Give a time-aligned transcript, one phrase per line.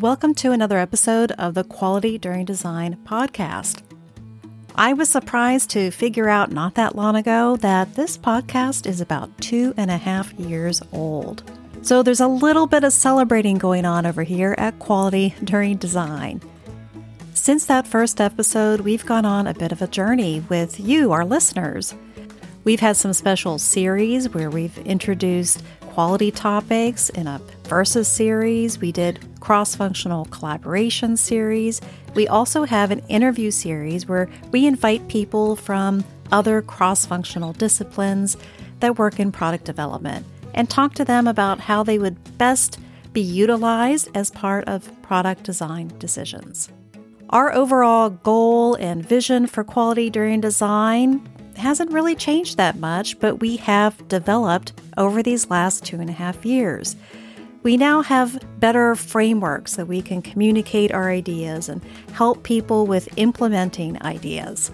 [0.00, 3.82] Welcome to another episode of the Quality During Design podcast.
[4.76, 9.36] I was surprised to figure out not that long ago that this podcast is about
[9.40, 11.42] two and a half years old.
[11.82, 16.42] So there's a little bit of celebrating going on over here at Quality During Design.
[17.34, 21.24] Since that first episode, we've gone on a bit of a journey with you, our
[21.24, 21.92] listeners.
[22.62, 25.60] We've had some special series where we've introduced
[25.98, 28.80] quality topics in a versus series.
[28.80, 31.80] We did cross functional collaboration series.
[32.14, 38.36] We also have an interview series where we invite people from other cross functional disciplines
[38.78, 40.24] that work in product development
[40.54, 42.78] and talk to them about how they would best
[43.12, 46.68] be utilized as part of product design decisions.
[47.30, 53.40] Our overall goal and vision for quality during design hasn't really changed that much, but
[53.40, 56.96] we have developed over these last two and a half years.
[57.62, 61.82] We now have better frameworks that we can communicate our ideas and
[62.12, 64.70] help people with implementing ideas.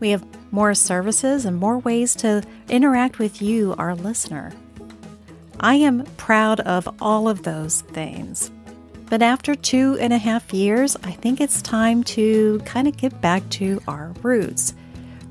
[0.00, 4.52] We have more services and more ways to interact with you, our listener.
[5.60, 8.50] I am proud of all of those things.
[9.08, 13.20] But after two and a half years, I think it's time to kind of get
[13.20, 14.74] back to our roots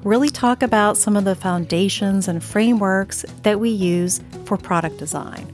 [0.07, 5.51] really talk about some of the foundations and frameworks that we use for product design.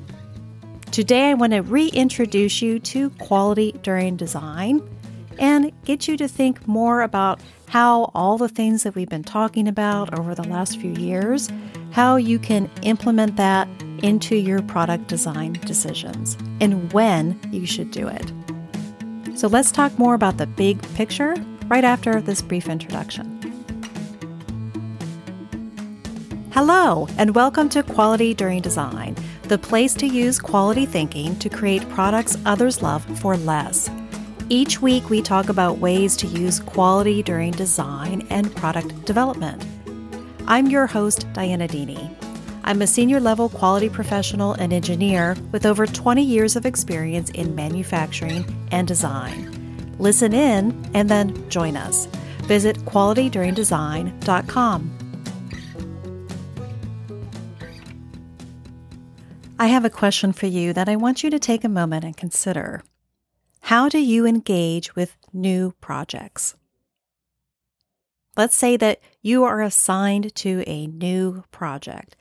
[0.91, 4.87] Today, I want to reintroduce you to quality during design
[5.39, 9.67] and get you to think more about how all the things that we've been talking
[9.67, 11.49] about over the last few years,
[11.89, 13.67] how you can implement that
[14.03, 18.31] into your product design decisions and when you should do it.
[19.35, 21.33] So, let's talk more about the big picture
[21.65, 23.42] right after this brief introduction.
[26.53, 31.89] Hello, and welcome to Quality During Design, the place to use quality thinking to create
[31.89, 33.89] products others love for less.
[34.49, 39.65] Each week, we talk about ways to use quality during design and product development.
[40.45, 42.13] I'm your host, Dianna Deeney.
[42.63, 47.55] I'm a senior level quality professional and engineer with over 20 years of experience in
[47.55, 49.95] manufacturing and design.
[49.97, 52.05] Listen in and then join us.
[52.43, 55.02] Visit qualityduringdesign.com.
[59.59, 62.17] I have a question for you that I want you to take a moment and
[62.17, 62.83] consider.
[63.61, 66.55] How do you engage with new projects?
[68.35, 72.15] Let's say that you are assigned to a new project.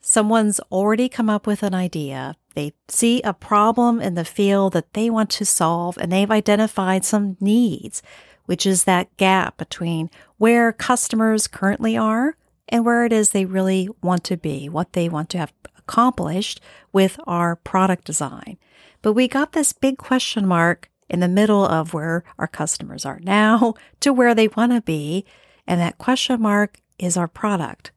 [0.00, 2.36] Someone's already come up with an idea.
[2.54, 7.04] They see a problem in the field that they want to solve, and they've identified
[7.04, 8.00] some needs,
[8.46, 10.08] which is that gap between
[10.38, 12.36] where customers currently are
[12.68, 15.52] and where it is they really want to be, what they want to have
[15.90, 16.60] accomplished
[16.92, 18.58] with our product design.
[19.02, 23.18] But we got this big question mark in the middle of where our customers are
[23.20, 25.24] now to where they want to be.
[25.66, 27.90] And that question mark is our product.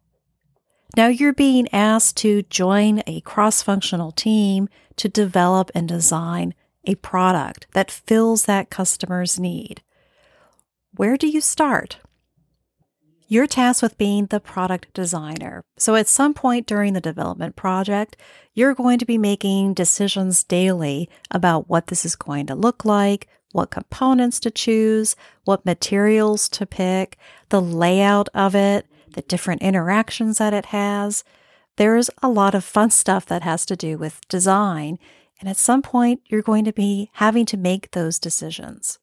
[0.95, 6.53] Now you're being asked to join a cross functional team to develop and design
[6.85, 9.81] a product that fills that customer's need.
[10.95, 11.97] Where do you start?
[13.27, 15.63] You're tasked with being the product designer.
[15.77, 18.17] So at some point during the development project,
[18.53, 23.27] you're going to be making decisions daily about what this is going to look like,
[23.51, 27.17] what components to choose, what materials to pick,
[27.49, 31.23] the layout of it, the different interactions that it has.
[31.77, 34.99] There's a lot of fun stuff that has to do with design.
[35.39, 38.99] And at some point, you're going to be having to make those decisions.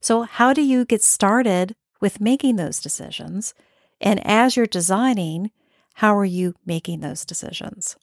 [0.00, 3.54] So, how do you get started with making those decisions?
[3.98, 5.52] And as you're designing,
[5.94, 7.96] how are you making those decisions?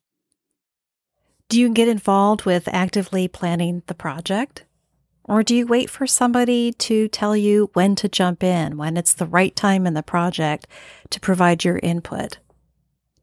[1.50, 4.66] Do you get involved with actively planning the project?
[5.24, 9.14] Or do you wait for somebody to tell you when to jump in, when it's
[9.14, 10.66] the right time in the project
[11.12, 12.40] to provide your input?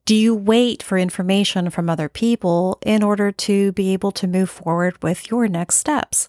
[0.04, 4.50] Do you wait for information from other people in order to be able to move
[4.50, 6.28] forward with your next steps?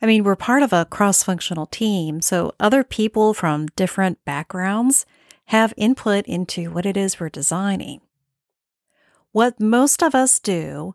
[0.00, 5.06] I mean, we're part of a cross functional team, so other people from different backgrounds
[5.46, 8.00] have input into what it is we're designing.
[9.32, 10.94] What most of us do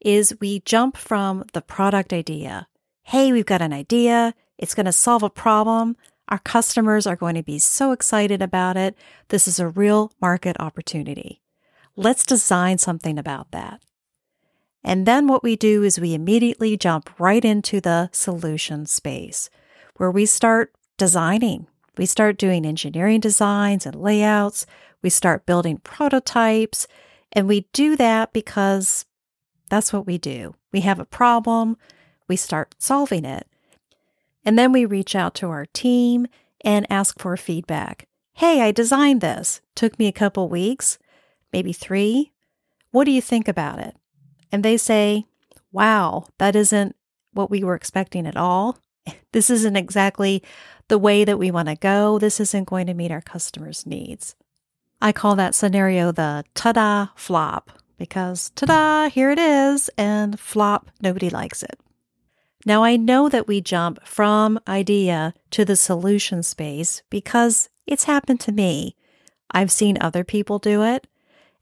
[0.00, 2.66] is we jump from the product idea.
[3.02, 4.34] Hey, we've got an idea.
[4.58, 5.96] It's going to solve a problem.
[6.28, 8.96] Our customers are going to be so excited about it.
[9.28, 11.40] This is a real market opportunity.
[11.94, 13.82] Let's design something about that.
[14.84, 19.48] And then what we do is we immediately jump right into the solution space
[19.96, 21.66] where we start designing.
[21.96, 24.66] We start doing engineering designs and layouts.
[25.02, 26.86] We start building prototypes.
[27.32, 29.04] And we do that because
[29.72, 30.54] That's what we do.
[30.70, 31.78] We have a problem,
[32.28, 33.46] we start solving it.
[34.44, 36.26] And then we reach out to our team
[36.62, 38.06] and ask for feedback.
[38.34, 39.62] Hey, I designed this.
[39.74, 40.98] Took me a couple weeks,
[41.54, 42.32] maybe three.
[42.90, 43.96] What do you think about it?
[44.52, 45.24] And they say,
[45.72, 46.94] wow, that isn't
[47.32, 48.78] what we were expecting at all.
[49.32, 50.42] This isn't exactly
[50.88, 52.18] the way that we want to go.
[52.18, 54.36] This isn't going to meet our customers' needs.
[55.00, 60.38] I call that scenario the ta da flop because ta da, here it is, and
[60.38, 61.80] flop, nobody likes it.
[62.64, 68.40] Now, I know that we jump from idea to the solution space because it's happened
[68.40, 68.94] to me.
[69.50, 71.06] I've seen other people do it.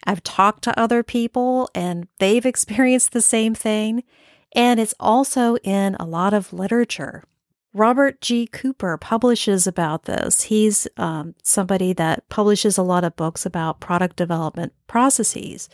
[0.04, 4.04] I've talked to other people and they've experienced the same thing.
[4.52, 7.24] And it's also in a lot of literature.
[7.72, 8.48] Robert G.
[8.48, 10.42] Cooper publishes about this.
[10.42, 15.68] He's um, somebody that publishes a lot of books about product development processes.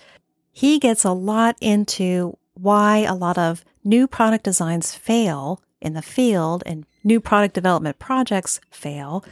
[0.52, 6.02] He gets a lot into why a lot of new product designs fail in the
[6.02, 9.25] field and new product development projects fail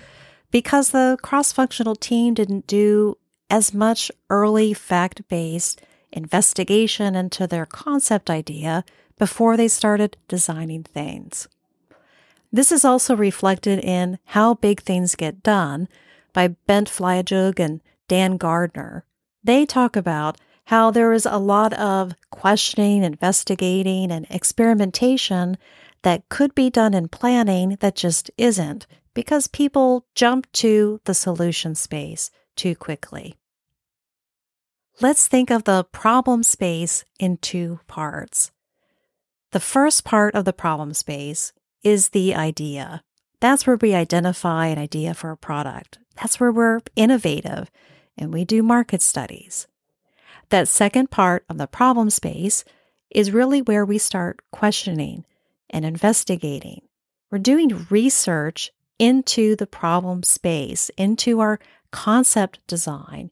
[0.50, 3.18] because the cross functional team didn't do
[3.50, 5.80] as much early fact based
[6.12, 8.84] investigation into their concept idea
[9.18, 11.48] before they started designing things.
[12.52, 15.88] This is also reflected in How Big Things Get Done
[16.32, 19.04] by Bent Flyvbjerg and Dan Gardner.
[19.42, 25.58] They talk about how there is a lot of questioning, investigating, and experimentation
[26.02, 31.74] that could be done in planning that just isn't because people jump to the solution
[31.74, 33.36] space too quickly.
[35.00, 38.52] Let's think of the problem space in two parts.
[39.50, 41.52] The first part of the problem space
[41.82, 43.02] is the idea.
[43.40, 45.98] That's where we identify an idea for a product.
[46.16, 47.70] That's where we're innovative
[48.16, 49.66] and we do market studies.
[50.50, 52.64] That second part of the problem space
[53.10, 55.24] is really where we start questioning
[55.70, 56.82] and investigating.
[57.30, 61.58] We're doing research into the problem space, into our
[61.90, 63.30] concept design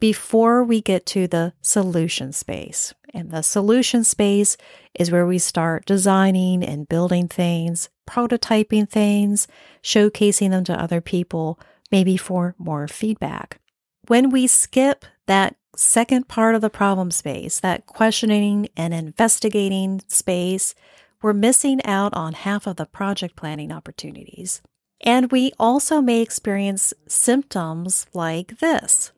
[0.00, 2.94] before we get to the solution space.
[3.12, 4.56] And the solution space
[4.94, 9.46] is where we start designing and building things, prototyping things,
[9.82, 11.60] showcasing them to other people,
[11.92, 13.60] maybe for more feedback.
[14.08, 20.74] When we skip that second part of the problem space, that questioning and investigating space,
[21.22, 24.62] we're missing out on half of the project planning opportunities.
[25.00, 29.12] And we also may experience symptoms like this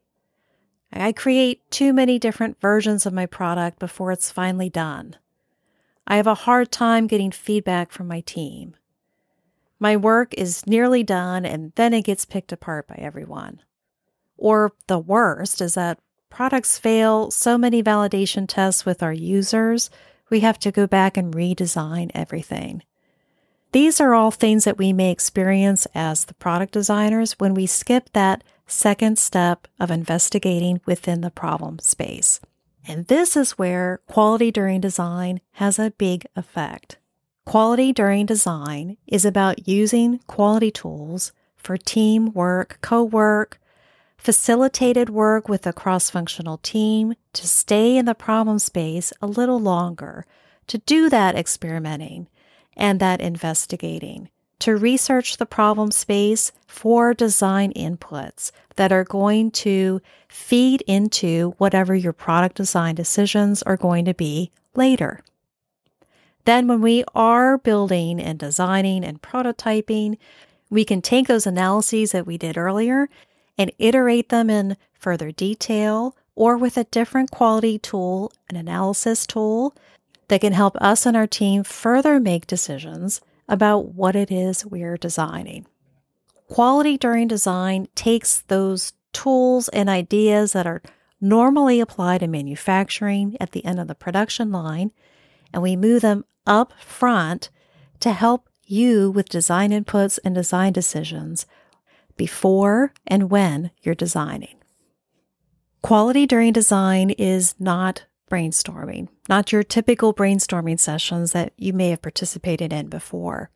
[0.93, 5.17] I create too many different versions of my product before it's finally done.
[6.07, 8.77] I have a hard time getting feedback from my team.
[9.79, 13.63] My work is nearly done and then it gets picked apart by everyone.
[14.37, 15.99] Or the worst is that
[16.29, 19.91] products fail so many validation tests with our users,
[20.31, 22.83] we have to go back and redesign everything.
[23.73, 28.11] These are all things that we may experience as the product designers when we skip
[28.13, 32.39] that second step of investigating within the problem space.
[32.87, 36.99] And this is where quality during design has a big effect.
[37.47, 43.59] Quality during design is about using quality tools for teamwork, co work,
[44.19, 49.59] facilitated work with a cross functional team to stay in the problem space a little
[49.59, 50.27] longer,
[50.67, 52.29] to do that experimenting
[52.77, 54.29] and that investigating,
[54.61, 61.95] to research the problem space for design inputs that are going to feed into whatever
[61.95, 65.21] your product design decisions are going to be later.
[66.45, 70.19] Then, when we are building and designing and prototyping,
[70.71, 73.09] we can take those analyses that we did earlier
[73.59, 79.75] and iterate them in further detail or with a different quality tool, an analysis tool
[80.33, 83.21] that can help us and our team further make decisions
[83.51, 85.67] about what it is we're designing.
[86.49, 90.81] Quality during design takes those tools and ideas that are
[91.21, 94.91] normally applied in manufacturing at the end of the production line,
[95.53, 97.51] and we move them up front
[98.01, 101.45] to help you with design inputs and design decisions
[102.17, 104.57] before and when you're designing.
[105.83, 112.01] Quality during design is not brainstorming, not your typical brainstorming sessions that you may have
[112.01, 113.51] participated in before.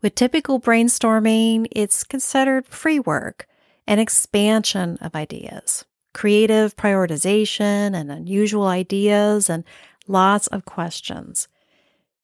[0.00, 3.46] With typical brainstorming, it's considered free work,
[3.86, 9.64] an expansion of ideas, creative prioritization and unusual ideas, and
[10.08, 11.46] lots of questions.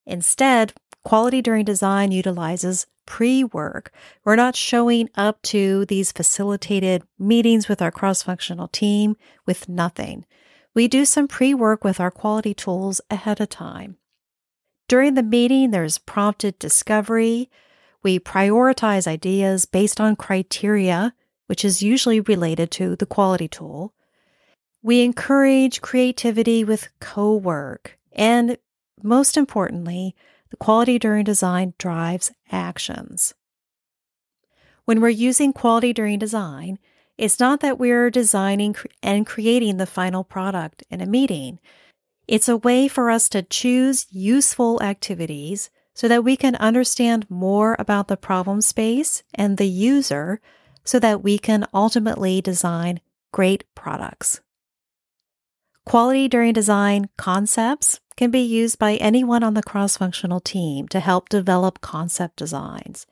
[0.06, 0.72] Instead,
[1.04, 3.92] quality during design utilizes pre work.
[4.24, 10.24] We're not showing up to these facilitated meetings with our cross functional team with nothing.
[10.76, 13.96] We do some pre work with our quality tools ahead of time.
[14.88, 17.50] During the meeting, there's prompted discovery.
[18.02, 21.14] We prioritize ideas based on criteria,
[21.46, 23.94] which is usually related to the quality tool.
[24.82, 27.98] We encourage creativity with co work.
[28.12, 28.58] And
[29.02, 30.14] most importantly,
[30.50, 33.32] the quality during design drives actions.
[34.84, 36.78] When we're using quality during design,
[37.18, 41.58] it's not that we're designing and creating the final product in a meeting.
[42.28, 47.76] It's a way for us to choose useful activities so that we can understand more
[47.78, 50.40] about the problem space and the user
[50.84, 53.00] so that we can ultimately design
[53.32, 54.40] great products.
[55.84, 61.00] Quality during design concepts can be used by anyone on the cross functional team to
[61.00, 63.06] help develop concept designs.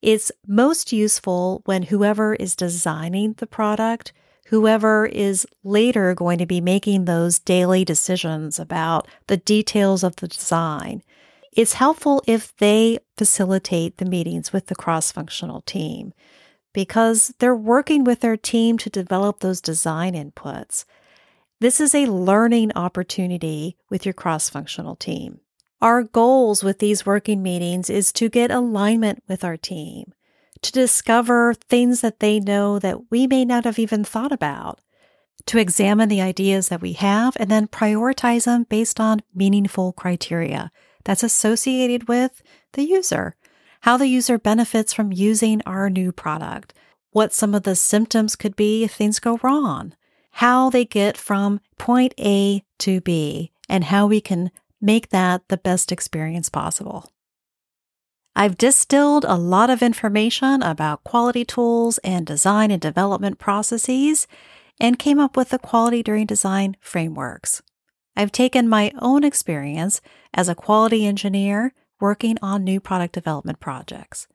[0.00, 4.12] It's most useful when whoever is designing the product,
[4.46, 10.28] whoever is later going to be making those daily decisions about the details of the
[10.28, 11.02] design,
[11.52, 16.12] it's helpful if they facilitate the meetings with the cross functional team
[16.72, 20.84] because they're working with their team to develop those design inputs.
[21.60, 25.40] This is a learning opportunity with your cross functional team.
[25.80, 30.12] Our goals with these working meetings is to get alignment with our team,
[30.62, 34.80] to discover things that they know that we may not have even thought about,
[35.46, 40.72] to examine the ideas that we have and then prioritize them based on meaningful criteria
[41.04, 42.42] that's associated with
[42.72, 43.36] the user,
[43.82, 46.74] how the user benefits from using our new product,
[47.12, 49.94] what some of the symptoms could be if things go wrong,
[50.32, 55.56] how they get from point A to B, and how we can make that the
[55.56, 57.12] best experience possible.
[58.36, 64.28] I've distilled a lot of information about quality tools and design and development processes
[64.78, 67.62] and came up with the quality during design frameworks.
[68.16, 70.00] I've taken my own experience
[70.32, 74.28] as a quality engineer working on new product development projects,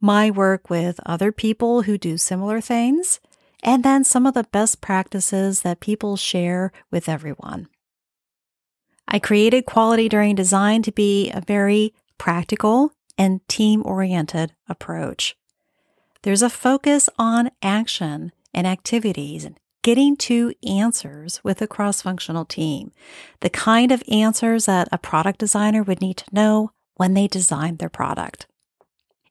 [0.00, 3.18] my work with other people who do similar things,
[3.62, 7.68] and then some of the best practices that people share with everyone.
[9.08, 15.36] I created quality during design to be a very practical and team oriented approach.
[16.22, 22.44] There's a focus on action and activities and getting to answers with a cross functional
[22.44, 22.90] team,
[23.40, 27.76] the kind of answers that a product designer would need to know when they design
[27.76, 28.48] their product.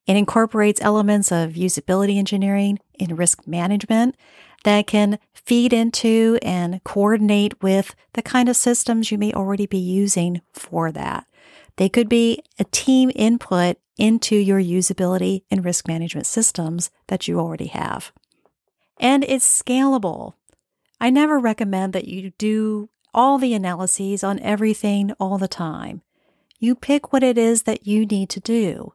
[0.05, 4.15] It incorporates elements of usability engineering and risk management
[4.63, 9.77] that can feed into and coordinate with the kind of systems you may already be
[9.77, 11.25] using for that.
[11.77, 17.39] They could be a team input into your usability and risk management systems that you
[17.39, 18.11] already have.
[18.99, 20.33] And it's scalable.
[20.99, 26.01] I never recommend that you do all the analyses on everything all the time.
[26.59, 28.93] You pick what it is that you need to do.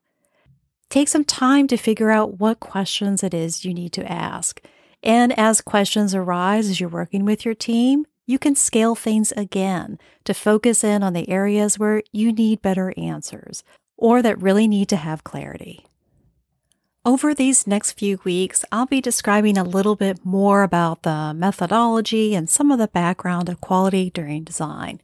[0.91, 4.61] Take some time to figure out what questions it is you need to ask
[5.03, 9.99] and as questions arise as you're working with your team, you can scale things again
[10.25, 13.65] to focus in on the areas where you need better answers
[13.97, 15.87] or that really need to have clarity.
[17.05, 22.35] Over these next few weeks, I'll be describing a little bit more about the methodology
[22.35, 25.01] and some of the background of quality during design.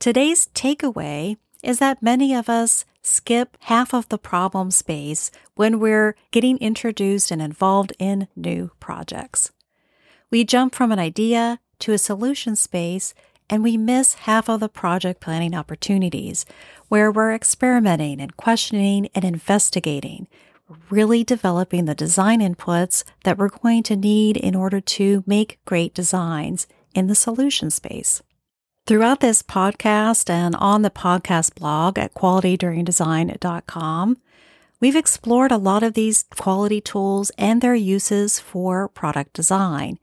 [0.00, 6.14] Today's takeaway is that many of us skip half of the problem space when we're
[6.30, 9.50] getting introduced and involved in new projects.
[10.30, 13.14] We jump from an idea to a solution space
[13.50, 16.44] and we miss half of the project planning opportunities
[16.88, 20.28] where we're experimenting and questioning and investigating,
[20.90, 25.94] really developing the design inputs that we're going to need in order to make great
[25.94, 28.22] designs in the solution space.
[28.88, 34.16] Throughout this podcast and on the podcast blog at qualityduringdesign.com,
[34.80, 39.98] we've explored a lot of these quality tools and their uses for product design.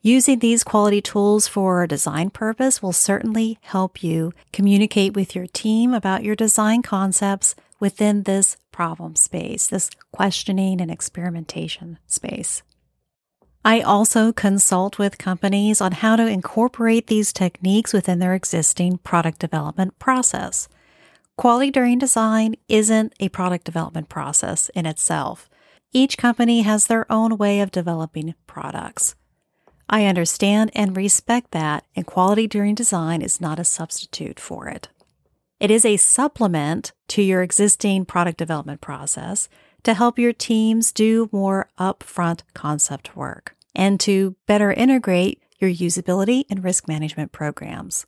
[0.00, 5.46] Using these quality tools for a design purpose will certainly help you communicate with your
[5.46, 12.62] team about your design concepts within this problem space, this questioning and experimentation space.
[13.64, 19.38] I also consult with companies on how to incorporate these techniques within their existing product
[19.38, 20.66] development process.
[21.36, 25.48] Quality during design isn't a product development process in itself.
[25.92, 29.14] Each company has their own way of developing products.
[29.90, 34.88] I understand and respect that, and quality during design is not a substitute for it.
[35.58, 39.48] It is a supplement to your existing product development process
[39.84, 46.44] to help your teams do more upfront concept work and to better integrate your usability
[46.50, 48.06] and risk management programs.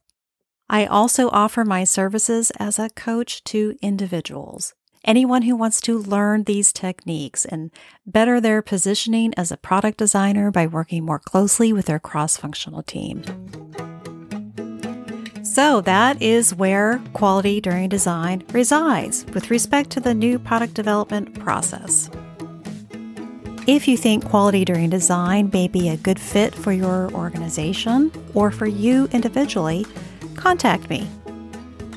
[0.69, 4.75] I also offer my services as a coach to individuals.
[5.05, 7.73] Anyone who wants to learn these techniques and
[8.07, 12.83] better their positioning as a product designer by working more closely with their cross functional
[12.83, 13.23] team.
[15.53, 21.39] So, that is where quality during design resides with respect to the new product development
[21.41, 22.09] process.
[23.67, 28.51] If you think quality during design may be a good fit for your organization or
[28.51, 29.85] for you individually,
[30.37, 31.07] contact me.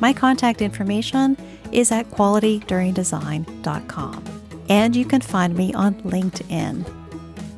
[0.02, 1.38] My contact information
[1.72, 4.24] is at qualityduringdesign.com,
[4.68, 6.86] and you can find me on LinkedIn.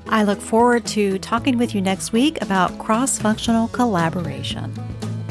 [0.09, 4.71] I look forward to talking with you next week about cross functional collaboration.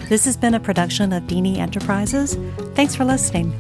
[0.09, 2.37] This has been a production of Deeney Enterprises.
[2.75, 3.53] Thanks for listening.